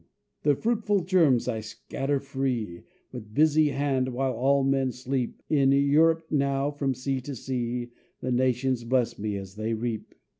[0.41, 6.25] "The fruitful germs I scatter free, With busy hand, while all men sleep; In Europe
[6.31, 10.15] now, from sea to sea, The nations bless me as they reap."